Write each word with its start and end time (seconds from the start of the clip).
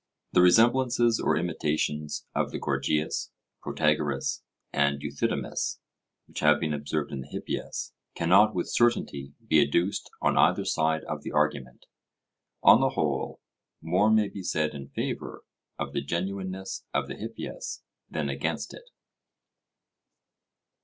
The 0.31 0.41
resemblances 0.41 1.19
or 1.19 1.37
imitations 1.37 2.25
of 2.33 2.49
the 2.49 2.57
Gorgias, 2.57 3.29
Protagoras, 3.61 4.41
and 4.73 4.99
Euthydemus, 5.03 5.77
which 6.27 6.39
have 6.39 6.59
been 6.59 6.73
observed 6.73 7.11
in 7.11 7.21
the 7.21 7.27
Hippias, 7.27 7.93
cannot 8.15 8.55
with 8.55 8.67
certainty 8.67 9.33
be 9.47 9.61
adduced 9.61 10.09
on 10.19 10.39
either 10.39 10.65
side 10.65 11.03
of 11.03 11.21
the 11.21 11.31
argument. 11.31 11.85
On 12.63 12.81
the 12.81 12.89
whole, 12.95 13.41
more 13.79 14.09
may 14.09 14.27
be 14.27 14.41
said 14.41 14.73
in 14.73 14.87
favour 14.89 15.43
of 15.77 15.93
the 15.93 16.01
genuineness 16.01 16.83
of 16.95 17.07
the 17.07 17.13
Hippias 17.15 17.83
than 18.09 18.27
against 18.27 18.73
it. 18.73 18.89